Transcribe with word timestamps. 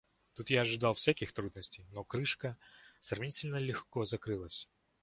Тут 0.35 0.49
я 0.49 0.61
ожидал 0.61 0.95
всяких 0.95 1.31
трудностей, 1.31 1.85
но 1.93 2.03
крышка 2.03 2.57
сравнительно 3.01 3.57
легко 3.57 4.03
закрылась. 4.03 4.67